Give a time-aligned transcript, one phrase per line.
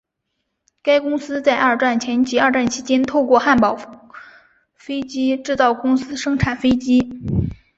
[0.81, 3.77] 该公司在二战前及二战期间透过汉堡
[4.73, 7.07] 飞机制造公司生产飞机。